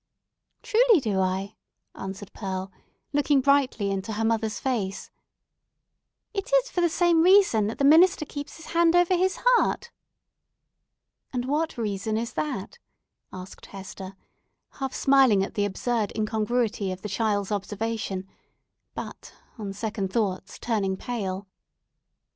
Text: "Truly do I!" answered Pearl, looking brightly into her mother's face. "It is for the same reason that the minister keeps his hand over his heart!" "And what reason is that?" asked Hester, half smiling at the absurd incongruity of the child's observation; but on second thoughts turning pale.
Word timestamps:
"Truly 0.63 0.99
do 0.99 1.19
I!" 1.19 1.57
answered 1.93 2.33
Pearl, 2.33 2.71
looking 3.13 3.39
brightly 3.39 3.91
into 3.91 4.13
her 4.13 4.25
mother's 4.25 4.59
face. 4.59 5.11
"It 6.33 6.51
is 6.51 6.71
for 6.71 6.81
the 6.81 6.89
same 6.89 7.21
reason 7.21 7.67
that 7.67 7.77
the 7.77 7.83
minister 7.85 8.25
keeps 8.25 8.57
his 8.57 8.65
hand 8.73 8.95
over 8.95 9.15
his 9.15 9.37
heart!" 9.45 9.91
"And 11.31 11.45
what 11.45 11.77
reason 11.77 12.17
is 12.17 12.33
that?" 12.33 12.79
asked 13.31 13.67
Hester, 13.67 14.15
half 14.71 14.91
smiling 14.95 15.43
at 15.43 15.53
the 15.53 15.65
absurd 15.65 16.11
incongruity 16.15 16.91
of 16.91 17.03
the 17.03 17.07
child's 17.07 17.51
observation; 17.51 18.27
but 18.95 19.35
on 19.59 19.71
second 19.71 20.11
thoughts 20.11 20.57
turning 20.57 20.97
pale. 20.97 21.47